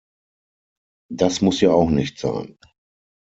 Das 1.13 1.41
muss 1.41 1.61
ja 1.61 1.69
auch 1.73 1.91
nicht 1.91 2.17
sein! 2.17 2.57